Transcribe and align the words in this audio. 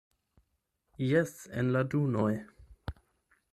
Jes, 1.09 1.35
en 1.61 1.71
la 1.77 1.85
dunoj! 1.95 2.27